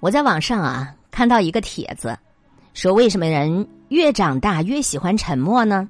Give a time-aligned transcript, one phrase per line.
[0.00, 2.16] 我在网上啊看到一个帖子，
[2.74, 5.88] 说为什么人越长大越喜欢沉默呢？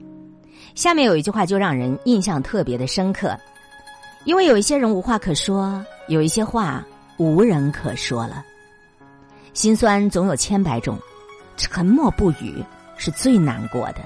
[0.74, 3.36] 下面有一句话就让人印象特别的深刻，
[4.24, 6.84] 因为有一些人无话可说，有一些话
[7.16, 8.44] 无人可说了。
[9.54, 10.98] 心酸总有千百种，
[11.56, 12.62] 沉默不语
[12.96, 13.96] 是最难过的。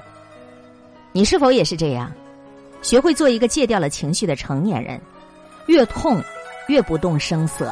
[1.11, 2.11] 你是否也是这样？
[2.81, 4.99] 学会做一个戒掉了情绪的成年人，
[5.67, 6.19] 越痛
[6.67, 7.71] 越不动声色，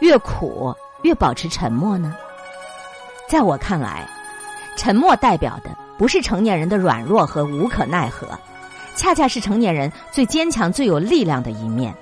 [0.00, 0.74] 越苦。
[1.04, 2.16] 越保持沉默呢？
[3.28, 4.08] 在我看来，
[4.74, 8.26] 沉默代表的不是成年人的软弱和无可奈何，
[8.96, 11.94] 恰恰是成年人最坚强、最有力量的一面。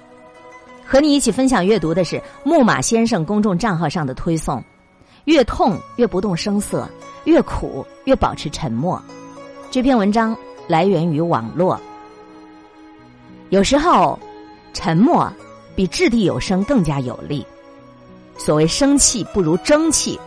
[0.86, 4.62] 和你一起分享阅读的是木马先生公众账号上的推送：
[5.24, 6.88] 越痛越不动声色，
[7.24, 9.02] 越苦越保持沉默。
[9.68, 10.36] 这篇文章
[10.68, 11.80] 来源于网络。
[13.50, 14.16] 有时候，
[14.72, 15.30] 沉默
[15.74, 17.44] 比掷地有声更加有力。
[18.38, 20.18] 所谓生气不如争气，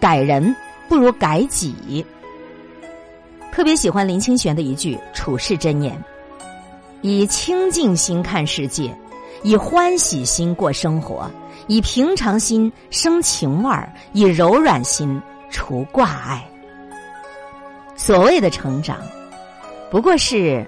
[0.00, 0.54] 改人
[0.88, 2.04] 不如改己。
[3.52, 6.02] 特别喜欢林清玄的一句处世箴言：
[7.02, 8.94] 以清净心看世界，
[9.42, 11.30] 以欢喜心过生活，
[11.66, 16.44] 以平常心生情味儿，以柔软心除挂碍。
[17.96, 18.98] 所谓的成长，
[19.90, 20.66] 不过是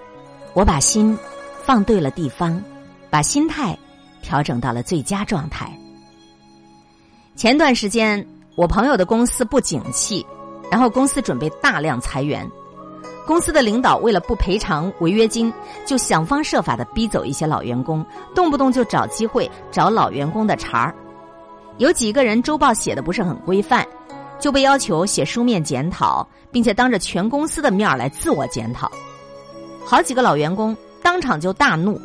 [0.54, 1.16] 我把心
[1.62, 2.62] 放对了地方，
[3.10, 3.76] 把心态
[4.22, 5.77] 调整到了最佳状态。
[7.38, 10.26] 前段时间，我朋友的公司不景气，
[10.68, 12.44] 然后公司准备大量裁员。
[13.24, 15.52] 公司的领导为了不赔偿违约金，
[15.86, 20.92] 就想方设法的逼走一些老员工，动不动就找机会找老员工的茬儿。
[21.76, 23.86] 有几个人周报写的不是很规范，
[24.40, 28.90] 就被要求写书面检讨，并且当着全公司的面来自我检讨。
[29.84, 32.00] 好几个老员工当场就大怒，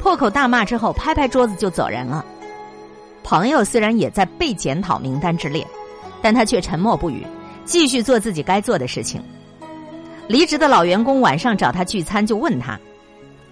[0.00, 2.24] 破口大骂之后，拍拍桌子就走人了。
[3.28, 5.66] 朋友虽然也在被检讨名单之列，
[6.22, 7.26] 但他却沉默不语，
[7.62, 9.22] 继续做自己该做的事情。
[10.26, 12.80] 离职的老员工晚上找他聚餐，就问他：“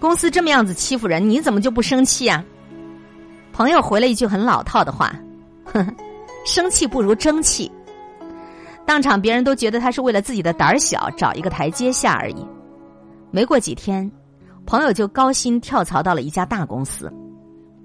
[0.01, 2.43] 公司这么样子欺负人，你怎么就不生气啊？”
[3.53, 5.13] 朋友回了一句很老套的话
[5.63, 5.93] ：“呵呵，
[6.43, 7.71] 生气不如争气。”
[8.83, 12.43] 当场别人都觉得他是为了自己的胆小找一个台阶下而已。
[13.29, 14.11] 没过几天，
[14.65, 17.13] 朋友就高薪跳槽到了一家大公司。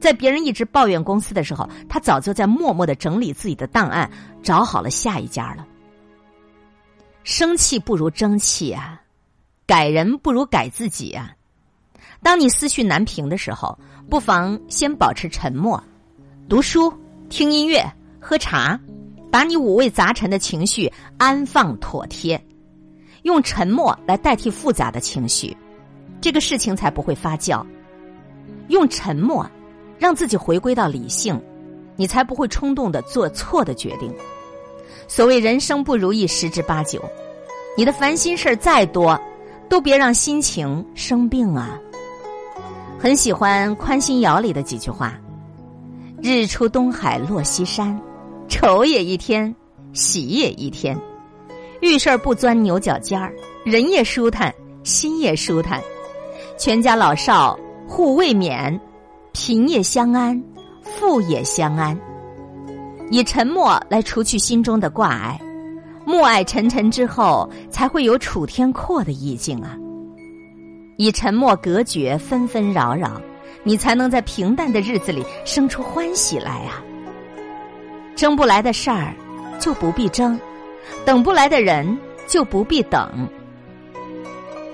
[0.03, 4.11] 在别人一直抱怨公司的时候，他早就在默默的整理自己的档案，
[4.43, 5.65] 找好了下一家了。
[7.23, 9.01] 生气不如争气啊，
[9.65, 11.31] 改人不如改自己啊。
[12.21, 13.79] 当你思绪难平的时候，
[14.11, 15.81] 不妨先保持沉默，
[16.49, 16.93] 读书、
[17.29, 17.81] 听音乐、
[18.21, 18.77] 喝茶，
[19.31, 22.45] 把你五味杂陈的情绪安放妥帖，
[23.23, 25.57] 用沉默来代替复杂的情绪，
[26.21, 27.65] 这个事情才不会发酵。
[28.67, 29.49] 用沉默。
[30.03, 31.41] 让自己回归到理性，
[31.95, 34.13] 你才不会冲动的做错的决定。
[35.07, 37.01] 所谓人生不如意十之八九，
[37.77, 39.17] 你的烦心事儿再多，
[39.69, 41.79] 都别让心情生病啊。
[42.99, 45.17] 很喜欢《宽心谣》里的几句话
[46.21, 47.97] ：“日出东海落西山，
[48.49, 49.55] 愁也一天，
[49.93, 50.99] 喜也一天。
[51.81, 53.33] 遇事儿不钻牛角尖儿，
[53.65, 54.53] 人也舒坦，
[54.83, 55.81] 心也舒坦，
[56.59, 58.77] 全家老少互慰勉。”
[59.33, 60.41] 贫也相安，
[60.83, 61.99] 富也相安。
[63.11, 65.41] 以沉默来除去心中的挂碍，
[66.07, 69.77] 暮霭沉沉之后，才会有楚天阔的意境啊！
[70.99, 73.21] 以沉默隔绝纷纷扰扰，
[73.65, 76.83] 你才能在平淡的日子里生出欢喜来啊！
[78.15, 79.15] 争不来的事儿
[79.59, 80.39] 就不必争，
[81.05, 83.29] 等不来的人就不必等。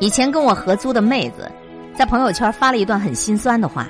[0.00, 1.50] 以前跟我合租的妹子，
[1.96, 3.88] 在朋友圈发了一段很心酸的话。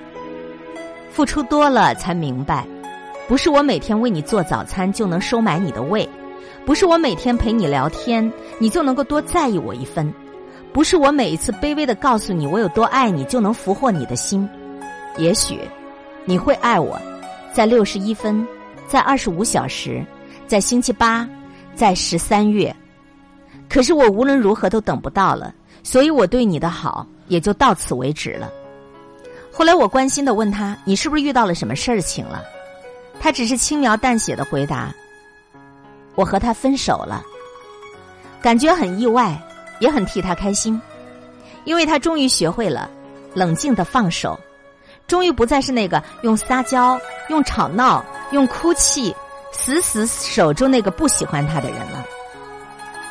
[1.18, 2.64] 付出多了才明白，
[3.26, 6.08] 不是我每天为你做早餐就能收买你的胃，
[6.64, 10.14] 不是我每天陪你聊天你就能够多在意我一分，
[10.72, 14.48] 不是我每一次卑微的告诉你我有多爱你就能俘获你的心。
[15.16, 15.58] 也许
[16.24, 16.96] 你会爱我，
[17.52, 18.46] 在六十一分，
[18.86, 20.00] 在二十五小时，
[20.46, 21.28] 在星期八，
[21.74, 22.72] 在十三月，
[23.68, 28.48] 可是我无论如何都等不到了，所以我对你的好也就到此为止了。
[29.58, 32.44] 后来我关心的问他：“你是不是遇到了什么事情了？”
[33.18, 34.94] 他只是轻描淡写的回答
[36.14, 37.24] ：“我和他分手了。”
[38.40, 39.36] 感觉很意外，
[39.80, 40.80] 也很替他开心，
[41.64, 42.88] 因为他终于学会了
[43.34, 44.38] 冷静的放手，
[45.08, 46.96] 终于不再是那个用撒娇、
[47.28, 49.12] 用吵闹、用哭泣
[49.50, 52.06] 死死守住那个不喜欢他的人了。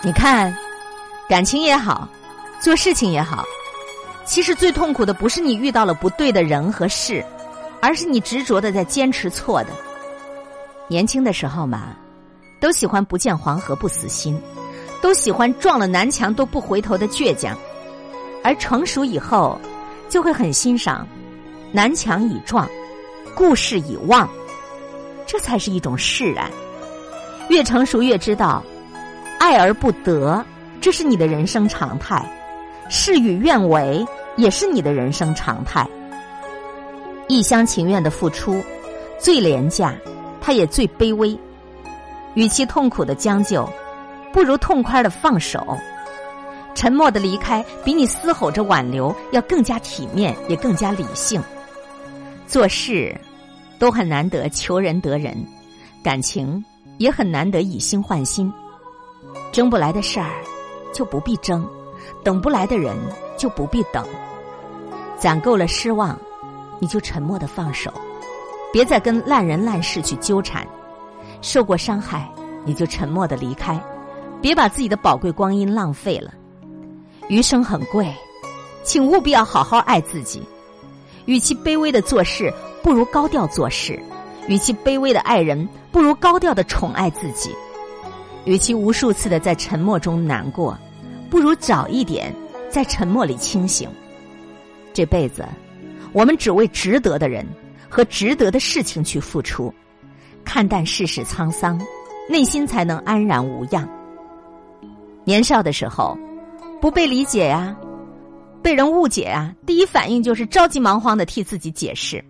[0.01, 0.57] 你看，
[1.27, 2.07] 感情也好，
[2.61, 3.43] 做事情也好。
[4.27, 7.23] 其实最痛苦的不是你遇到了不对的人和事，
[7.81, 9.69] 而是你执着的在坚持错的。
[10.89, 11.95] 年轻的时候嘛，
[12.59, 14.39] 都喜欢不见黄河不死心，
[15.01, 17.57] 都喜欢撞了南墙都不回头的倔强，
[18.43, 19.59] 而成熟以后，
[20.09, 21.07] 就会很欣赏
[21.71, 22.69] 南墙已撞，
[23.33, 24.29] 故事已忘，
[25.25, 26.51] 这才是一种释然。
[27.47, 28.61] 越成熟越知道，
[29.39, 30.43] 爱而不得，
[30.81, 32.21] 这是你的人生常态；
[32.89, 34.05] 事与愿违，
[34.35, 35.87] 也是你的人生常态。
[37.27, 38.61] 一厢情愿的付出，
[39.19, 39.93] 最廉价，
[40.39, 41.37] 它也最卑微。
[42.35, 43.67] 与其痛苦的将就，
[44.31, 45.77] 不如痛快的放手。
[46.75, 51.41] 沉默的离开，比你嘶吼着挽留要更加体面，也更加理性。
[52.45, 53.13] 做事
[53.79, 55.35] 都很难得求人得人，
[56.03, 56.63] 感情
[56.99, 58.53] 也很难得以心换心。
[59.51, 60.31] 争不来的事儿
[60.93, 61.67] 就不必争，
[62.23, 62.95] 等不来的人
[63.37, 64.05] 就不必等。
[65.17, 66.17] 攒够了失望。
[66.79, 67.91] 你就沉默的放手，
[68.71, 70.63] 别再跟烂人烂事去纠缠；
[71.41, 72.31] 受过伤害，
[72.63, 73.81] 你就沉默的离开，
[74.43, 76.31] 别把自己的宝贵光阴浪费了。
[77.29, 78.13] 余生很贵，
[78.83, 80.43] 请务必要好好爱自己。
[81.25, 82.53] 与其卑微的做事，
[82.83, 83.99] 不如高调做事；
[84.47, 87.49] 与其卑微的爱人，不如高调的宠爱自己；
[88.45, 90.77] 与其无数次的在沉默中难过，
[91.29, 92.33] 不如早一点
[92.69, 93.89] 在沉默里清醒。
[94.93, 95.45] 这辈子。
[96.13, 97.45] 我们只为值得的人
[97.89, 99.71] 和值得的事情去付出，
[100.43, 101.79] 看淡世事沧桑，
[102.29, 103.87] 内心才能安然无恙。
[105.25, 106.17] 年少的时候，
[106.81, 107.75] 不被理解呀，
[108.63, 112.23] 被人误解啊，第一反应就是着急忙慌的替自己解释。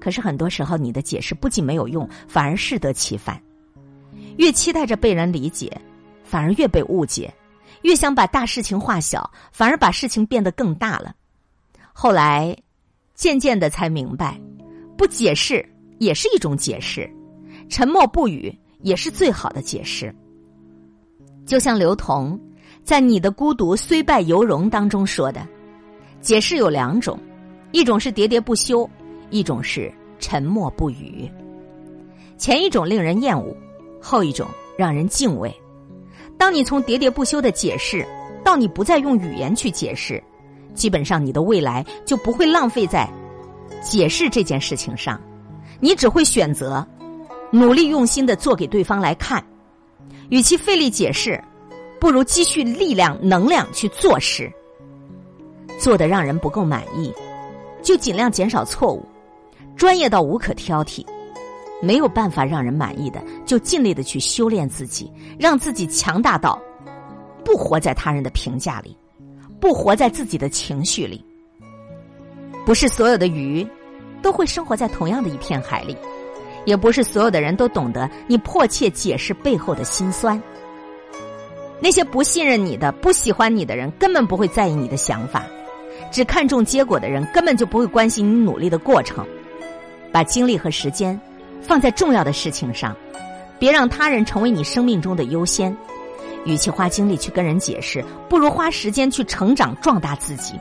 [0.00, 3.38] 可是很多时候，你的解释不仅没有用，反而适得其反。
[4.38, 5.70] 越期待着被人理解，
[6.22, 7.28] 反而越被误解；
[7.84, 11.14] 越想把大事情化小，反而把事情变得更大了。
[11.94, 12.54] 后来。
[13.14, 14.36] 渐渐的才明白，
[14.98, 15.64] 不解释
[16.00, 17.08] 也是一种解释，
[17.68, 20.12] 沉默不语也是最好的解释。
[21.46, 22.36] 就像刘同
[22.82, 25.46] 在《你的孤独虽败犹荣》当中说的
[26.20, 27.16] ：“解释有两种，
[27.70, 28.90] 一种是喋喋不休，
[29.30, 31.30] 一种是沉默不语。
[32.36, 33.56] 前一种令人厌恶，
[34.02, 35.54] 后一种让人敬畏。
[36.38, 38.06] 当你从喋喋不休的解释，
[38.44, 40.22] 到你不再用语言去解释。”
[40.74, 43.08] 基本上，你的未来就不会浪费在
[43.80, 45.20] 解释这件事情上，
[45.78, 46.84] 你只会选择
[47.52, 49.44] 努力用心的做给对方来看。
[50.30, 51.40] 与其费力解释，
[52.00, 54.50] 不如积蓄力量、能量去做事。
[55.78, 57.12] 做的让人不够满意，
[57.82, 59.06] 就尽量减少错误，
[59.76, 61.06] 专业到无可挑剔。
[61.82, 66.60] 没有办法让人满意的，就尽力的去修炼自己，让自己强大到
[67.44, 68.96] 不活在他人的评价里。
[69.60, 71.24] 不活在自己的情绪里，
[72.66, 73.66] 不是所有的鱼
[74.20, 75.96] 都会生活在同样的一片海里，
[76.66, 80.38] 也不是所有的人都懂得你迫切解释背后的辛酸。
[81.80, 85.40] 那些不信任你的、不喜欢你的人，根本不会在意你的想法；
[86.10, 89.24] 只看重结果的人，根本就不会关心你努力的过程。
[90.12, 91.18] 把精力和时间
[91.66, 92.94] 放在重要的事情上，
[93.58, 95.76] 别让他人成为你生命中的优先。
[96.44, 100.60] 与其花精力去跟人解释，不如花时间去成长壮大自己。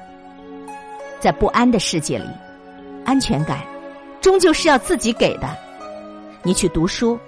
[1.20, 2.26] 在不安的世界里，
[3.04, 3.60] 安全感
[4.22, 5.58] 终究是要自己给的。
[6.42, 7.20] 你去读书，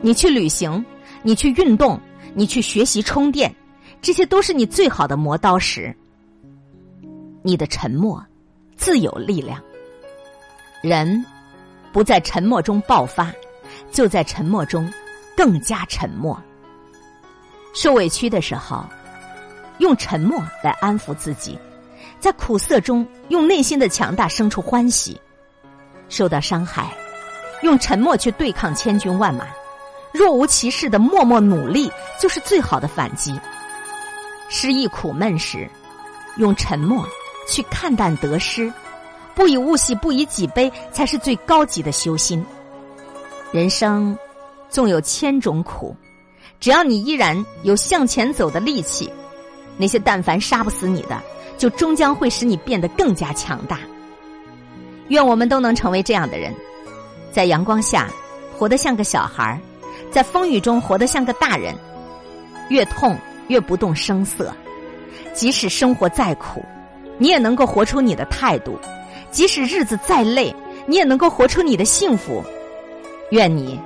[0.00, 0.82] 你去旅行，
[1.22, 2.00] 你去运动，
[2.32, 3.54] 你去学习充电，
[4.00, 5.94] 这些都是你最好的磨刀石。
[7.42, 8.24] 你的沉默
[8.74, 9.62] 自有力量。
[10.82, 11.22] 人
[11.92, 13.32] 不在沉默中爆发，
[13.90, 14.90] 就在沉默中
[15.36, 16.40] 更加沉默。
[17.74, 18.84] 受委屈的时候，
[19.78, 21.58] 用沉默来安抚自己；
[22.18, 25.14] 在苦涩中，用内心的强大生出欢喜；
[26.08, 26.92] 受到伤害，
[27.62, 29.44] 用沉默去对抗千军万马；
[30.12, 33.38] 若无其事的默默努力，就是最好的反击。
[34.48, 35.68] 失意苦闷时，
[36.38, 37.06] 用沉默
[37.48, 38.72] 去看淡得失，
[39.38, 42.44] 不以物喜，不以己悲，才是最高级的修心。
[43.52, 44.18] 人生
[44.68, 45.94] 纵有千种苦。
[46.58, 49.08] 只要你依然有向前走的力气，
[49.76, 51.22] 那些但凡杀不死你的，
[51.56, 53.78] 就终将会使你变得更加强大。
[55.06, 56.52] 愿我们都能成为这样的人，
[57.30, 58.10] 在阳光下
[58.58, 59.56] 活得像个小孩
[60.10, 61.72] 在风雨中活得像个大人。
[62.70, 63.16] 越痛
[63.46, 64.52] 越不动声色，
[65.32, 66.60] 即使生活再苦，
[67.18, 68.72] 你也能够活出你的态度；
[69.30, 70.54] 即使日子再累，
[70.86, 72.42] 你也能够活出你的幸福。
[73.30, 73.78] 愿你。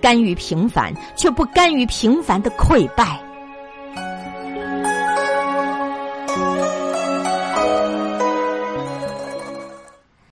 [0.00, 3.20] 甘于平凡，却不甘于平凡的溃败。